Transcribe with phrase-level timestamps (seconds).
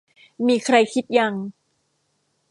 [0.47, 1.33] มีใครคิด ยัง